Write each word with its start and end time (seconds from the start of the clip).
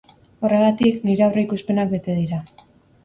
Horregatik, 0.47 0.97
nire 1.09 1.25
aurreikuspenak 1.27 1.93
bete 1.93 2.17
dira. 2.23 2.41